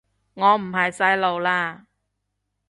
[0.33, 1.85] 我唔係細路喇